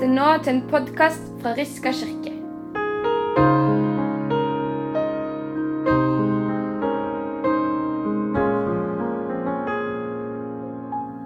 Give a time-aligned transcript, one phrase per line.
[0.00, 2.30] lytter nå til en podkast fra Riska kirke.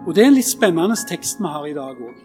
[0.07, 2.19] Og Det er en litt spennende tekst vi har i dag òg.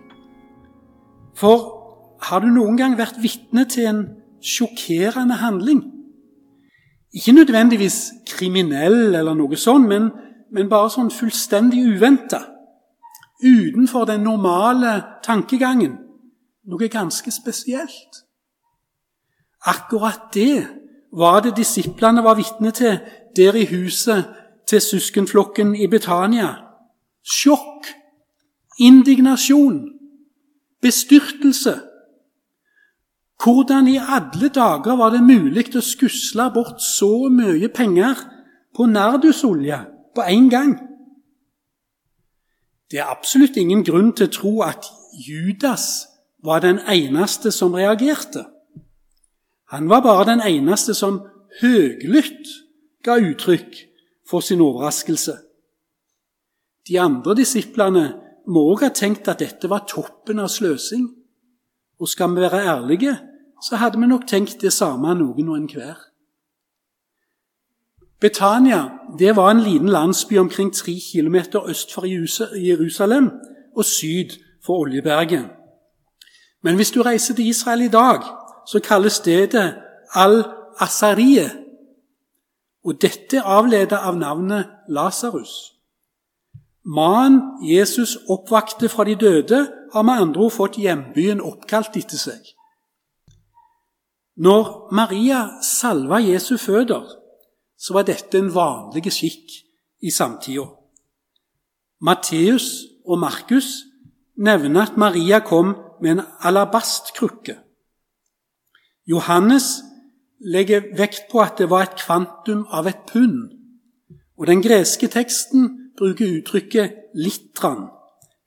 [1.38, 4.04] For har du noen gang vært vitne til en
[4.42, 5.86] sjokkerende handling?
[7.14, 10.10] Ikke nødvendigvis kriminell eller noe sånt, men,
[10.52, 12.42] men bare sånn fullstendig uventa.
[13.46, 16.09] Utenfor den normale tankegangen.
[16.70, 18.26] Noe ganske spesielt.
[19.66, 20.68] Akkurat det
[21.12, 23.00] var det disiplene var vitne til
[23.36, 24.26] der i huset
[24.68, 26.50] til søskenflokken i Betania.
[27.26, 27.88] Sjokk,
[28.80, 29.90] indignasjon,
[30.82, 31.82] bestyrtelse.
[33.44, 38.22] Hvordan i alle dager var det mulig å skusle bort så mye penger
[38.76, 39.80] på nardusolje
[40.16, 40.76] på én gang?
[42.92, 44.86] Det er absolutt ingen grunn til å tro at
[45.28, 46.09] Judas
[46.44, 48.46] var den eneste som reagerte.
[49.70, 51.22] Han var bare den eneste som
[51.62, 52.48] høglytt
[53.04, 53.76] ga uttrykk
[54.30, 55.38] for sin overraskelse.
[56.88, 58.06] De andre disiplene
[58.50, 61.10] må òg ha tenkt at dette var toppen av sløsing.
[62.00, 63.18] Og skal vi være ærlige,
[63.62, 66.00] så hadde vi nok tenkt det samme noen og enhver.
[68.20, 72.06] Betania det var en liten landsby omkring tre kilometer øst for
[72.56, 73.30] Jerusalem
[73.76, 75.59] og syd for Oljeberget.
[76.62, 78.24] Men hvis du reiser til Israel i dag,
[78.68, 79.76] så kalles stedet
[80.16, 81.52] Al-Asarie.
[82.84, 85.74] Og dette er avledet av navnet Lasarus.
[86.86, 92.40] Mannen Jesus oppvakte fra de døde, har med andre ord fått hjembyen oppkalt etter seg.
[94.40, 97.04] Når Maria salva Jesu føder,
[97.80, 99.52] så var dette en vanlig skikk
[100.02, 100.68] i samtida.
[102.00, 103.84] Matteus og Markus
[104.38, 107.58] nevner at Maria kom med en alabastkrukke.
[109.08, 109.82] Johannes
[110.40, 113.50] legger vekt på at det var et kvantum av et pund.
[114.38, 117.90] Og Den greske teksten bruker uttrykket litran,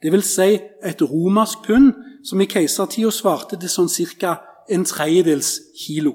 [0.02, 0.24] dvs.
[0.24, 1.92] Si et romersk pund,
[2.24, 3.90] som i keisertida svarte til sånn
[4.20, 4.36] ca.
[4.68, 6.14] en tredjedels kilo.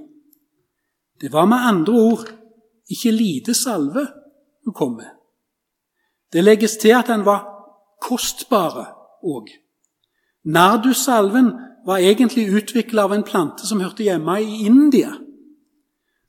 [1.21, 2.27] Det var med andre ord
[2.89, 4.07] ikke lite salve
[4.65, 5.11] hun kom med.
[6.33, 7.43] Det legges til at den var
[8.01, 8.85] kostbare
[9.23, 9.47] òg.
[10.47, 11.51] Nardussalven
[11.85, 15.11] var egentlig utvikla av en plante som hørte hjemme i India.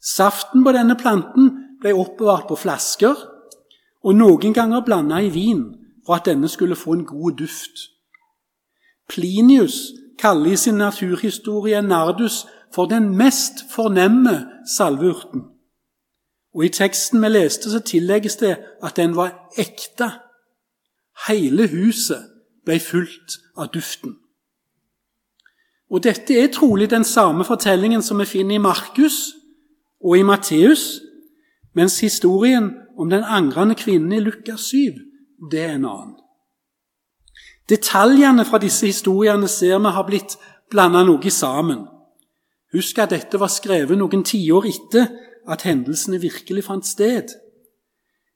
[0.03, 1.51] Saften på denne planten
[1.83, 3.19] ble oppbevart på flasker
[4.03, 5.65] og noen ganger blanda i vin
[6.07, 7.85] for at denne skulle få en god duft.
[9.09, 14.47] Plinius kaller i sin naturhistorie nardus for den mest fornemme
[14.77, 15.45] salveurten.
[16.55, 20.11] Og I teksten vi leste, så tillegges det at den var ekte.
[21.29, 22.38] Hele huset
[22.69, 24.19] ble fulgt av duften.
[25.89, 29.33] Og Dette er trolig den samme fortellingen som vi finner i Markus
[30.05, 31.01] og i Matteus,
[31.75, 34.77] mens historien om den angrende kvinnen i Lukas 7,
[35.51, 36.17] det er en annen.
[37.69, 40.37] Detaljene fra disse historiene ser vi har blitt
[40.71, 41.87] blanda noe sammen.
[42.73, 45.09] Husk at dette var skrevet noen tiår etter
[45.49, 47.33] at hendelsene virkelig fant sted.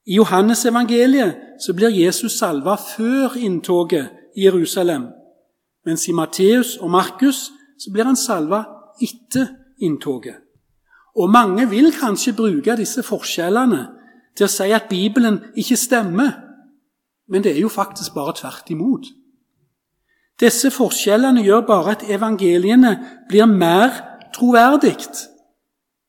[0.06, 5.08] I Johannes evangeliet så blir Jesus salva før inntoget Jerusalem,
[5.86, 8.64] mens i Matteus og Markus så blir han salva
[9.02, 9.48] etter
[9.82, 10.38] inntoget.
[11.16, 13.82] Og mange vil kanskje bruke disse forskjellene
[14.36, 16.30] til å si at Bibelen ikke stemmer.
[17.28, 19.10] Men det er jo faktisk bare tvert imot.
[20.40, 22.94] Disse forskjellene gjør bare at evangeliene
[23.28, 23.92] blir mer
[24.34, 24.96] troverdig,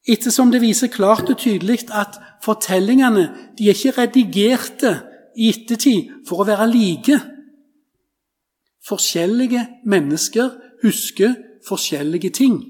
[0.08, 4.94] ettersom det viser klart og tydelig at fortellingene de er ikke redigerte
[5.36, 7.20] i ettertid for å være like.
[8.88, 10.50] Forskjellige mennesker
[10.84, 11.36] husker
[11.68, 12.64] forskjellige ting,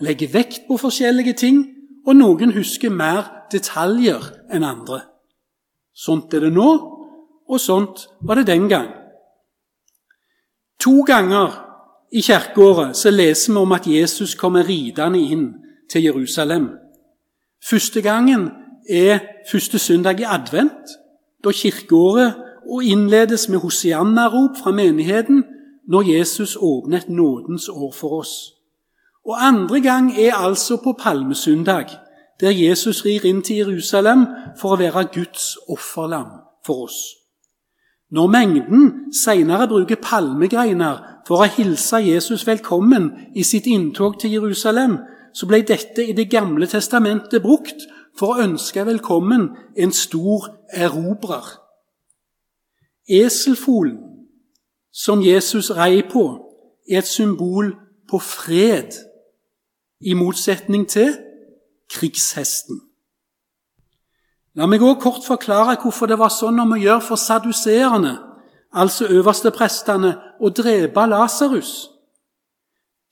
[0.00, 1.66] legger vekt på forskjellige ting,
[2.06, 5.02] og noen husker mer detaljer enn andre.
[5.94, 6.70] Sånt er det nå,
[7.50, 8.88] og sånt var det den gang.
[10.80, 11.58] To ganger
[12.12, 15.46] i kirkeåret leser vi om at Jesus kommer ridende inn
[15.90, 16.70] til Jerusalem.
[17.70, 18.48] Første gangen
[18.88, 20.96] er første søndag i advent,
[21.44, 25.44] da kirkeåret og innledes med hosianna-rop fra menigheten
[25.88, 28.52] når Jesus åpner et nådens år for oss.
[29.26, 31.86] Og andre gang er altså på palmesøndag,
[32.40, 34.26] der Jesus rir inn til Jerusalem
[34.60, 36.30] for å være Guds offerlam
[36.66, 36.98] for oss.
[38.10, 44.98] Når mengden senere bruker palmegreiner for å hilse Jesus velkommen i sitt inntog til Jerusalem,
[45.34, 47.86] så ble dette i Det gamle testamentet brukt
[48.18, 51.60] for å ønske velkommen en stor erobrer.
[53.08, 54.10] Eselfolen
[54.92, 56.46] som Jesus rei på,
[56.90, 57.74] er et symbol
[58.10, 58.92] på fred,
[60.00, 61.12] i motsetning til
[61.92, 62.80] krigshesten.
[64.56, 68.16] La meg òg kort forklare hvorfor det var sånn om å gjøre for saduseerne,
[68.72, 71.90] altså øversteprestene, å drepe Lasarus.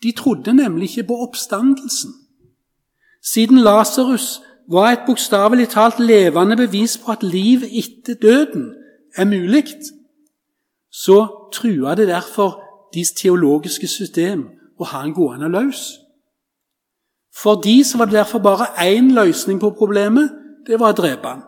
[0.02, 2.14] De trodde nemlig ikke på oppstandelsen.
[3.23, 8.70] Siden Lasarus var et bokstavelig talt levende bevis på at liv etter døden
[9.19, 9.65] er mulig,
[10.91, 12.62] så trua det derfor
[12.94, 14.47] deres teologiske system
[14.79, 15.82] å ha en gående løs.
[17.43, 20.31] For de så var det derfor bare én løsning på problemet.
[20.67, 21.43] Det var å drepe han.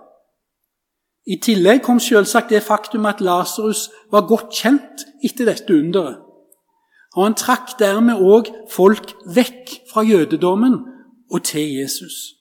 [1.27, 6.21] I tillegg kom selvsagt det faktum at Lasarus var godt kjent etter dette underet.
[7.17, 10.77] Og han trakk dermed òg folk vekk fra jødedommen
[11.31, 12.40] og til Jesus.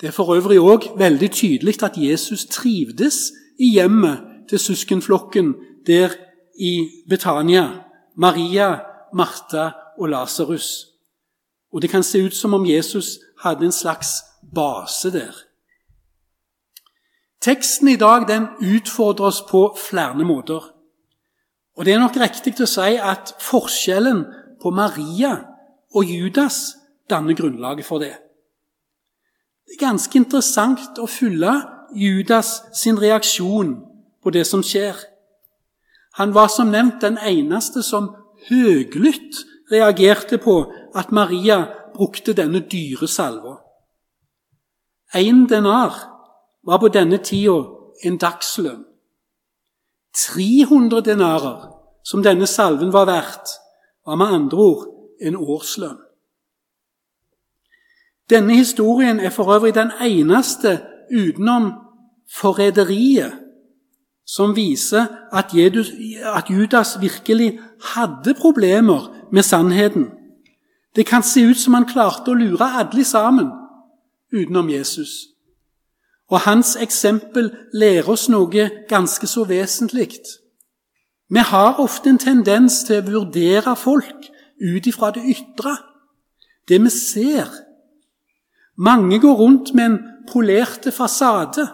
[0.00, 4.18] Det er for øvrig òg veldig tydelig at Jesus trivdes i hjemmet
[4.48, 5.54] til søskenflokken
[5.86, 6.08] der
[6.60, 7.68] i Betania.
[8.16, 8.78] Maria,
[9.14, 10.86] Martha og Lasarus.
[11.72, 14.08] Og det kan se ut som om Jesus hadde en slags
[14.54, 15.34] base der.
[17.40, 20.74] Teksten i dag den utfordrer oss på flere måter.
[21.76, 24.24] Og Det er nok riktig å si at forskjellen
[24.62, 25.36] på Maria
[25.94, 26.74] og Judas
[27.10, 28.27] danner grunnlaget for det.
[29.68, 31.52] Det er ganske interessant å følge
[31.92, 33.74] Judas sin reaksjon
[34.24, 34.96] på det som skjer.
[36.16, 38.08] Han var som nevnt den eneste som
[38.48, 40.56] høglytt reagerte på
[40.96, 41.60] at Maria
[41.92, 43.58] brukte denne dyre salva.
[45.14, 45.92] Én denar
[46.64, 47.60] var på denne tida
[48.08, 48.86] en dagslønn.
[50.16, 51.68] 300 denarer,
[52.02, 53.58] som denne salven var verdt,
[54.06, 54.86] var med andre ord
[55.20, 56.07] en årslønn.
[58.30, 60.80] Denne historien er for øvrig den eneste
[61.12, 61.72] utenom
[62.34, 63.32] forræderiet
[64.26, 70.10] som viser at, Judas virkelig hadde problemer med sannheten.
[70.96, 73.48] Det kan se ut som han klarte å lure alle sammen
[74.32, 75.08] utenom Jesus.
[76.28, 80.20] Og hans eksempel lærer oss noe ganske så vesentlig.
[81.30, 84.28] Vi har ofte en tendens til å vurdere folk
[84.60, 85.76] ut ifra det ytre,
[86.68, 87.48] det vi ser.
[88.78, 89.98] Mange går rundt med en
[90.32, 91.66] polerte fasade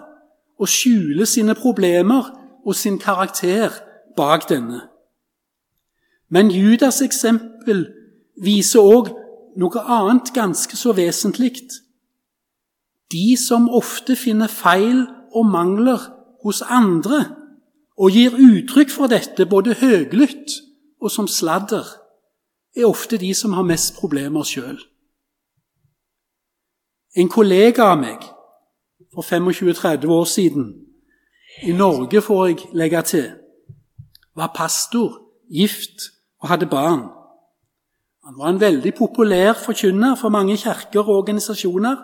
[0.58, 2.30] og skjuler sine problemer
[2.66, 3.70] og sin karakter
[4.16, 4.80] bak denne.
[6.28, 7.86] Men Judas' eksempel
[8.40, 9.10] viser òg
[9.60, 11.52] noe annet ganske så vesentlig.
[13.12, 15.04] De som ofte finner feil
[15.34, 16.00] og mangler
[16.44, 17.24] hos andre,
[17.98, 20.56] og gir uttrykk for dette både høglytt
[21.00, 21.84] og som sladder,
[22.74, 24.80] er ofte de som har mest problemer sjøl.
[27.16, 28.24] En kollega av meg
[29.14, 30.72] for 25-30 år siden
[31.62, 33.28] i Norge, får jeg legge til,
[34.34, 35.20] var pastor,
[35.50, 36.10] gift
[36.42, 37.04] og hadde barn.
[38.24, 41.96] Han var en veldig populær forkynner for mange kirker og organisasjoner.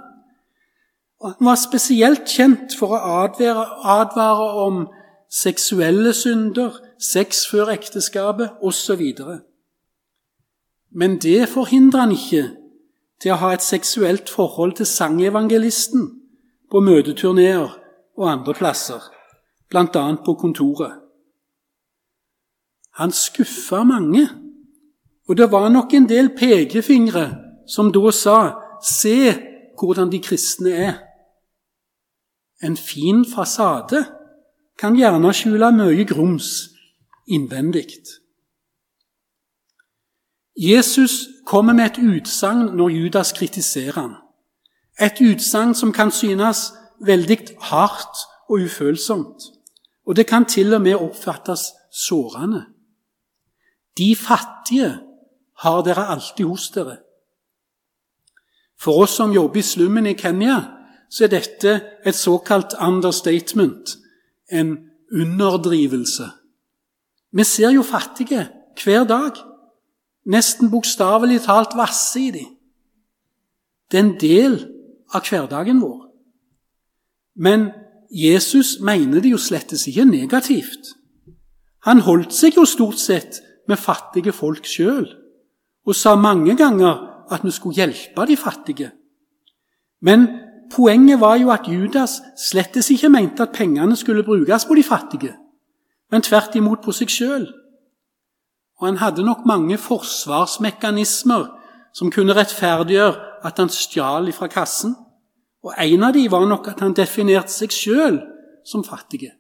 [1.21, 4.85] Og han var spesielt kjent for å advare, advare om
[5.33, 9.03] seksuelle synder, sex før ekteskapet osv.
[10.95, 12.45] Men det forhindrer han ikke
[13.21, 16.07] til å ha et seksuelt forhold til sangevangelisten
[16.71, 17.69] på møteturneer
[18.17, 19.03] og andre plasser
[19.71, 20.05] bl.a.
[20.25, 20.97] på kontoret.
[22.99, 24.27] Han skuffa mange,
[25.29, 27.27] og det var nok en del pekefingre
[27.69, 28.39] som da sa
[28.83, 29.35] 'Se
[29.79, 30.99] hvordan de kristne er'.
[32.63, 34.05] En fin fasade
[34.79, 36.69] kan gjerne skjule mye grums
[37.29, 37.87] innvendig.
[40.57, 44.15] Jesus kommer med et utsagn når Judas kritiserer ham.
[45.01, 49.43] Et utsagn som kan synes veldig hardt og ufølsomt.
[50.07, 51.61] Og det kan til og med oppfattes
[51.93, 52.65] sårende.
[53.99, 54.99] De fattige
[55.59, 56.97] har dere alltid hos dere.
[58.81, 60.61] For oss som jobber i slummen i Kenya,
[61.11, 63.97] så er dette et såkalt understatement,
[64.53, 64.79] en
[65.13, 66.31] underdrivelse.
[67.33, 68.49] Vi ser jo fattige
[68.85, 69.37] hver dag,
[70.27, 72.57] nesten bokstavelig talt vasse i dem.
[73.91, 74.57] Det er en del
[75.15, 76.07] av hverdagen vår.
[77.37, 77.71] Men
[78.11, 80.95] Jesus mener det jo slettes ikke negativt.
[81.87, 85.07] Han holdt seg jo stort sett med fattige folk sjøl,
[85.87, 88.91] og sa mange ganger at vi skulle hjelpe de fattige.
[90.03, 90.27] Men
[90.75, 92.19] poenget var jo at Judas
[92.51, 95.35] slettes ikke mente at pengene skulle brukes på de fattige,
[96.11, 97.47] men tvert imot på seg sjøl.
[98.81, 101.47] Og han hadde nok mange forsvarsmekanismer
[101.93, 104.97] som kunne rettferdiggjøre at han stjal fra kassen.
[105.63, 108.21] Og En av dem var nok at han definerte seg sjøl
[108.65, 109.33] som fattige.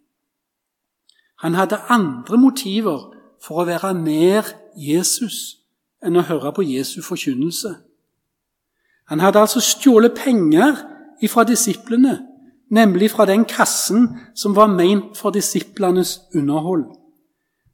[1.40, 5.56] Han hadde andre motiver for å være nær Jesus
[6.04, 7.73] enn å høre på Jesu forkynnelse.
[9.09, 10.76] Han hadde altså stjålet penger
[11.25, 12.20] ifra disiplene,
[12.70, 17.00] nemlig fra den kassen som var ment for disiplenes underhold.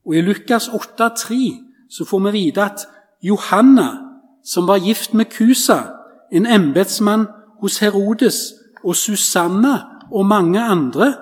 [0.07, 2.87] Og I Lukas 8,3 så får vi vite at
[3.23, 3.89] Johanna,
[4.45, 5.83] som var gift med Kusa,
[6.33, 7.27] en embetsmann
[7.61, 9.79] hos Herodes, og Susanna
[10.13, 11.15] og mange andre,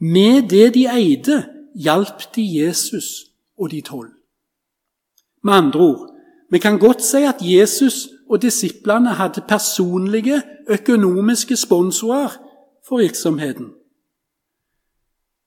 [0.00, 1.44] med det de eide,
[1.74, 3.04] hjalp de Jesus
[3.58, 4.10] og de tolv.
[5.44, 6.10] Med andre ord,
[6.50, 12.28] vi kan godt si at Jesus og disiplene hadde personlige økonomiske sponsorer
[12.88, 13.66] for virksomheten.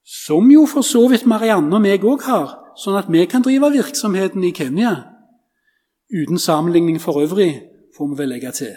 [0.07, 3.73] Som jo for så vidt Marianne og meg òg har, sånn at vi kan drive
[3.73, 4.93] virksomheten i Kenya.
[6.07, 7.51] Uten sammenligning for øvrig,
[7.97, 8.75] får vi vel legge til.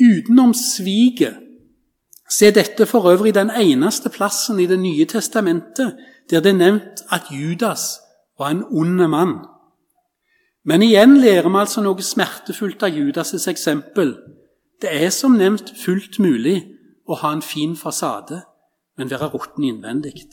[0.00, 1.40] Utenom sviket
[2.30, 5.96] så er dette for øvrig den eneste plassen i Det nye testamentet
[6.30, 7.98] der det er nevnt at Judas
[8.38, 9.34] var en ond mann.
[10.64, 14.14] Men igjen lærer vi altså noe smertefullt av Judas' eksempel.
[14.82, 16.62] Det er som nevnt fullt mulig
[17.08, 18.42] å ha en fin fasade,
[19.00, 20.26] men være råtten innvendig.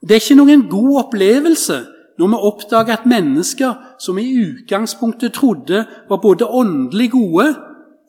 [0.00, 1.78] Det er ikke noen god opplevelse
[2.18, 7.48] når vi oppdager at mennesker som i utgangspunktet trodde var både åndelig gode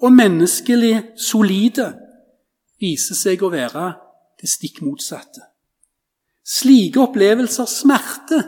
[0.01, 1.91] og menneskelig solide,
[2.79, 3.91] viser seg å være
[4.39, 5.43] det stikk motsatte.
[6.47, 8.47] Slike opplevelser smerter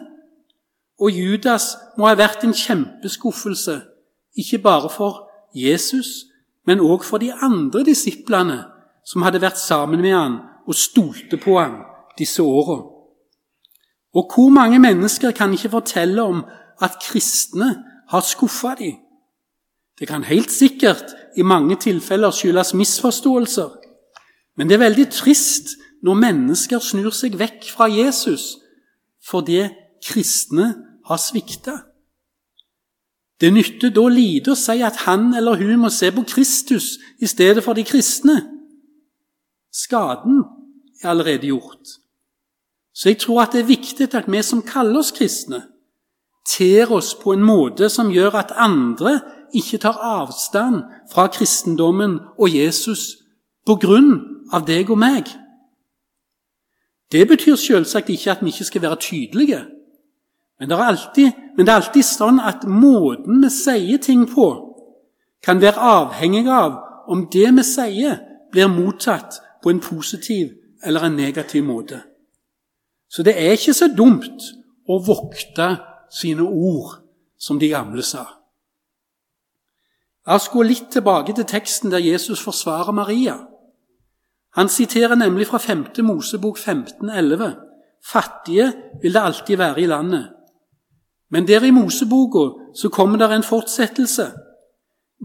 [1.02, 3.82] og Judas må ha vært en kjempeskuffelse,
[4.38, 6.32] ikke bare for Jesus,
[6.66, 8.62] men òg for de andre disiplene
[9.06, 10.40] som hadde vært sammen med han
[10.72, 11.82] og stolte på han
[12.18, 12.80] disse åra.
[14.16, 16.44] Og hvor mange mennesker kan ikke fortelle om
[16.82, 17.76] at kristne
[18.10, 18.96] har skuffa dem?
[20.00, 21.04] Det kan helt sikkert
[21.38, 23.70] i mange tilfeller skyldes misforståelser,
[24.58, 28.58] men det er veldig trist når mennesker snur seg vekk fra Jesus
[29.30, 29.60] fordi
[30.02, 30.72] kristne
[31.06, 31.76] har svikta.
[33.42, 37.30] Det nytter da lite å si at han eller hun må se på Kristus i
[37.30, 38.40] stedet for de kristne.
[39.74, 40.42] Skaden
[41.04, 41.98] er allerede gjort.
[42.94, 45.62] Så jeg tror at det er viktig at vi som kaller oss kristne,
[46.58, 49.20] ter oss på en måte som gjør at andre
[49.56, 53.18] ikke tar avstand fra kristendommen og Jesus
[53.66, 54.12] på grunn
[54.54, 55.30] av deg og meg.
[57.12, 59.62] Det betyr selvsagt ikke at vi ikke skal være tydelige.
[60.60, 64.48] Men det, alltid, men det er alltid sånn at måten vi sier ting på,
[65.44, 66.78] kan være avhengig av
[67.12, 68.20] om det vi sier,
[68.52, 70.52] blir mottatt på en positiv
[70.84, 72.02] eller en negativ måte.
[73.10, 74.44] Så det er ikke så dumt
[74.88, 75.76] å vokte
[76.12, 77.00] sine ord,
[77.40, 78.26] som de gamle sa.
[80.28, 83.40] La oss gå litt tilbake til teksten der Jesus forsvarer Maria.
[84.56, 85.86] Han siterer nemlig fra 5.
[86.06, 87.56] Mosebok 15,11.:
[88.06, 90.30] Fattige vil det alltid være i landet,
[91.30, 94.32] men der i Moseboka så kommer det en fortsettelse.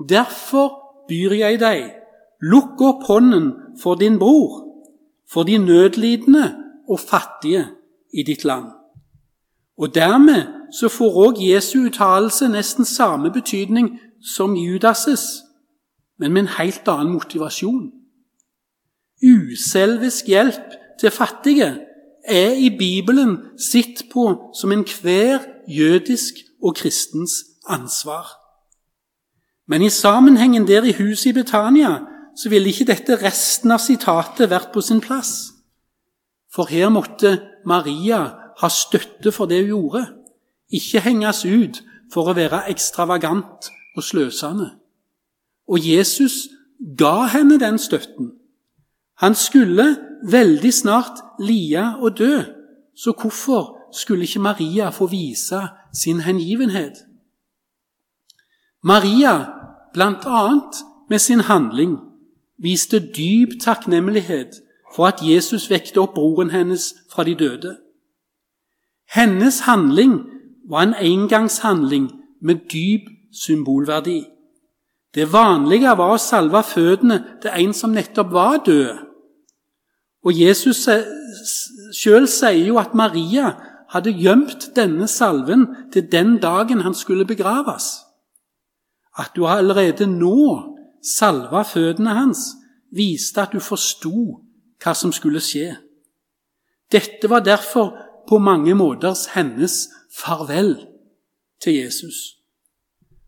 [0.08, 0.68] Derfor
[1.08, 1.90] byr jeg deg,
[2.42, 4.65] lukk opp hånden for din bror,
[5.32, 6.54] for de nødlidende
[6.88, 7.66] og fattige
[8.14, 8.64] i ditt land.
[9.78, 10.42] Og Dermed
[10.80, 13.98] så får òg Jesu uttalelse nesten samme betydning
[14.34, 15.42] som Judas',
[16.18, 17.92] men med en helt annen motivasjon.
[19.22, 21.78] Uselvisk hjelp til fattige
[22.24, 27.32] er i Bibelen sett på som enhver jødisk og kristens
[27.68, 28.26] ansvar.
[29.68, 34.50] Men i sammenhengen der i huset i Betania så ville ikke dette resten av sitatet
[34.50, 35.52] vært på sin plass.
[36.52, 38.20] For her måtte Maria
[38.60, 40.04] ha støtte for det hun gjorde,
[40.72, 44.70] ikke henges ut for å være ekstravagant og sløsende.
[45.68, 46.46] Og Jesus
[46.98, 48.32] ga henne den støtten.
[49.22, 49.96] Han skulle
[50.28, 52.42] veldig snart lie og dø,
[52.96, 55.60] så hvorfor skulle ikke Maria få vise
[55.92, 56.92] sin hengivenhet.
[58.82, 59.46] Maria,
[59.94, 60.60] bl.a.
[61.08, 61.98] med sin handling,
[62.62, 64.60] viste dyp takknemlighet
[64.94, 67.76] for at Jesus vekte opp broren hennes fra de døde.
[69.14, 70.20] Hennes handling
[70.68, 72.10] var en engangshandling
[72.42, 74.24] med dyp symbolverdi.
[75.14, 78.98] Det vanlige var å salve føttene til en som nettopp var død.
[80.26, 80.88] Og Jesus
[81.94, 83.52] sjøl sier jo at Maria
[83.94, 88.02] hadde gjemt denne salven til den dagen han skulle begraves.
[89.16, 90.75] At du allerede nå
[91.06, 92.48] salva føttene hans,
[92.90, 94.42] viste at du forsto
[94.82, 95.76] hva som skulle skje.
[96.92, 97.94] Dette var derfor
[98.28, 100.76] på mange måter hennes farvel
[101.62, 102.36] til Jesus.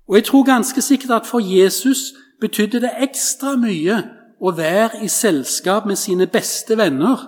[0.09, 3.99] Og jeg tror ganske sikkert at for Jesus betydde det ekstra mye
[4.41, 7.27] å være i selskap med sine beste venner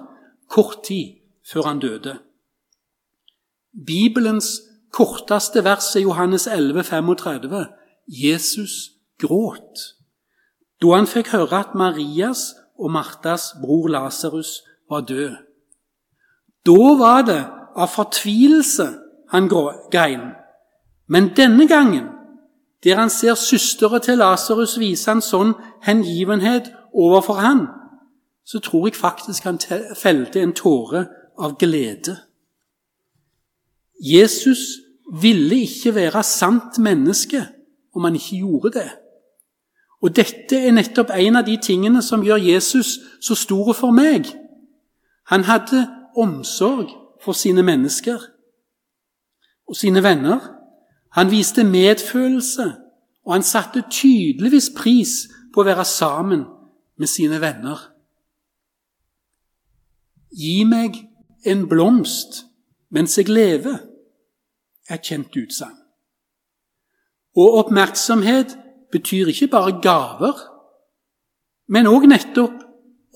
[0.49, 2.19] kort tid før han døde.
[3.87, 4.61] Bibelens
[4.93, 7.67] korteste vers er Johannes 11, 35.
[8.07, 10.00] Jesus gråt
[10.83, 15.37] da han fikk høre at Marias og Martas bror Lasarus var død.
[16.67, 17.43] Da var det
[17.77, 18.87] av fortvilelse
[19.31, 19.49] han
[19.93, 20.33] grein.
[21.07, 22.07] Men denne gangen,
[22.85, 27.67] der han ser søsteren til Lasarus vise en sånn hengivenhet overfor han,
[28.45, 29.61] så tror jeg faktisk han
[29.97, 31.07] felte en tåre
[31.39, 32.17] av glede.
[34.01, 34.81] Jesus
[35.13, 37.45] ville ikke være sant menneske
[37.95, 38.91] om han ikke gjorde det.
[40.01, 44.31] Og dette er nettopp en av de tingene som gjør Jesus så stor for meg.
[45.29, 45.85] Han hadde
[46.17, 46.89] omsorg
[47.21, 48.23] for sine mennesker
[49.69, 50.41] og sine venner.
[51.13, 52.73] Han viste medfølelse,
[53.27, 56.47] og han satte tydeligvis pris på å være sammen
[56.99, 57.79] med sine venner.
[60.31, 60.97] Gi meg
[61.47, 62.45] en blomst
[62.91, 63.79] mens jeg lever,
[64.89, 65.77] er et kjent utsagn.
[67.39, 68.57] Og oppmerksomhet
[68.93, 70.35] betyr ikke bare gaver,
[71.71, 72.59] men òg nettopp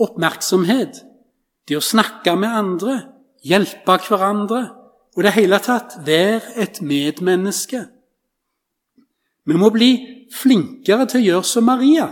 [0.00, 1.02] oppmerksomhet.
[1.68, 2.96] Det å snakke med andre,
[3.44, 4.62] hjelpe hverandre
[5.14, 7.84] og i det hele tatt være et medmenneske.
[9.44, 9.90] Vi må bli
[10.32, 12.08] flinkere til å gjøre som Maria.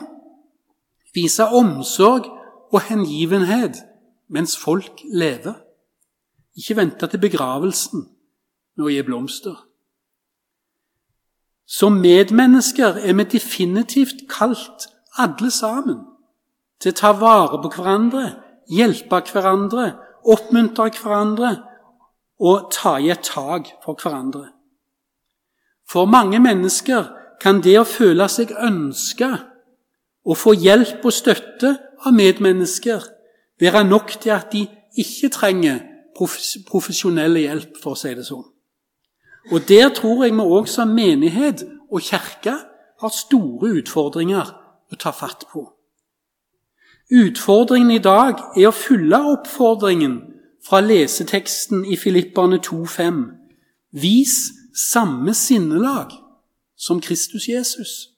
[1.14, 2.28] Vise omsorg
[2.72, 3.80] og hengivenhet
[4.32, 5.56] mens folk lever.
[6.56, 8.06] Ikke vente til begravelsen
[8.76, 9.56] med å gi blomster.
[11.66, 14.88] Som medmennesker er vi definitivt kalt,
[15.18, 16.00] alle sammen,
[16.80, 18.24] til å ta vare på hverandre,
[18.72, 19.92] hjelpe hverandre,
[20.24, 21.52] oppmuntre hverandre
[22.42, 24.48] og ta i et tak for hverandre.
[25.88, 27.10] For mange mennesker
[27.42, 29.30] kan det å føle seg ønska
[30.24, 31.74] og få hjelp og støtte
[32.06, 33.04] av medmennesker
[33.60, 34.66] være nok til at de
[34.98, 35.82] ikke trenger
[36.16, 38.44] profesjonell hjelp, for å si det sånn.
[39.50, 42.54] Og Der tror jeg vi òg som menighet og kirke
[43.00, 44.52] har store utfordringer
[44.92, 45.66] å ta fatt på.
[47.12, 50.20] Utfordringen i dag er å fylle oppfordringen
[50.64, 53.18] fra leseteksten i Filipperne 2,5.
[53.92, 56.14] Vis samme sinnelag
[56.76, 58.08] som Kristus Jesus.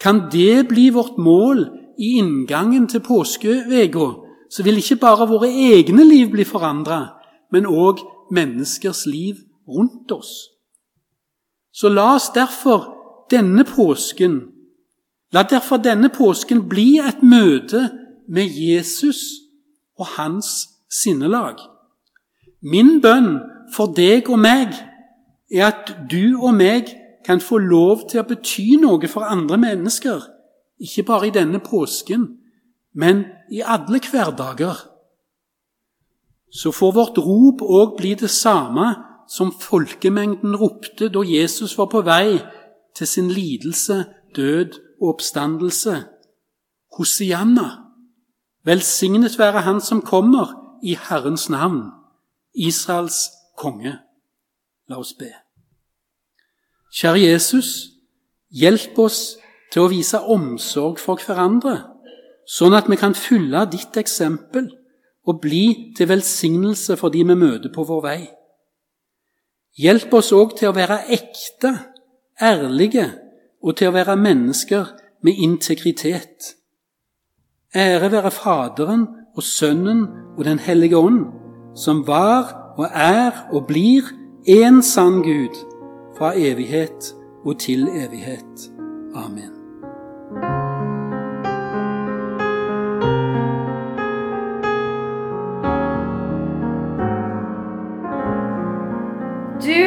[0.00, 1.64] Kan det bli vårt mål
[1.98, 4.06] i inngangen til påskeveka,
[4.50, 7.16] så vil ikke bare våre egne liv bli forandra,
[7.50, 10.50] men òg menneskers liv rundt oss.
[11.72, 12.90] Så la oss derfor
[13.30, 14.54] denne påsken
[15.34, 17.88] La derfor denne påsken bli et møte
[18.30, 19.22] med Jesus
[19.98, 20.50] og hans
[21.02, 21.58] sinnelag.
[22.62, 23.40] Min bønn
[23.74, 24.76] for deg og meg
[25.50, 26.92] er at du og meg
[27.26, 30.22] kan få lov til å bety noe for andre mennesker,
[30.78, 32.28] ikke bare i denne påsken,
[32.94, 34.76] men i alle hverdager.
[36.54, 38.92] Så får vårt rop òg bli det samme
[39.28, 42.38] som folkemengden ropte da Jesus var på vei
[42.96, 44.04] til sin lidelse,
[44.36, 46.04] død og oppstandelse.
[46.98, 47.68] Hosianna,
[48.64, 51.90] velsignet være Han som kommer i Herrens navn,
[52.54, 53.98] Israels konge.
[54.88, 55.32] La oss be.
[56.94, 57.68] Kjære Jesus,
[58.50, 59.36] hjelp oss
[59.72, 61.80] til å vise omsorg for hverandre,
[62.46, 64.68] sånn at vi kan fylle ditt eksempel
[65.24, 68.20] og bli til velsignelse for de vi møter på vår vei.
[69.74, 71.72] Hjelp oss òg til å være ekte,
[72.38, 73.08] ærlige
[73.64, 74.92] og til å være mennesker
[75.26, 76.54] med integritet.
[77.74, 80.04] Ære være Faderen og Sønnen
[80.36, 81.24] og Den hellige ånd,
[81.74, 84.12] som var og er og blir
[84.46, 85.58] én sann Gud,
[86.14, 88.70] fra evighet og til evighet.
[89.14, 89.53] Amen.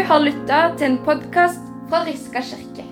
[0.08, 2.87] Har lytta til en podkast fra Riska kirke.